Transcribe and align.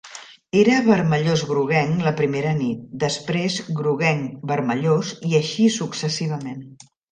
Era 0.59 0.77
vermellós-groguenc 0.85 2.01
la 2.07 2.13
primera 2.21 2.55
nit, 2.63 2.81
després 3.05 3.59
groguenc-vermellós, 3.83 5.15
i 5.33 5.37
així 5.43 5.71
successivament. 5.79 6.69